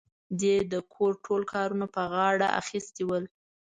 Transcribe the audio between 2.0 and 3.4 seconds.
غاړه اخيستي ول.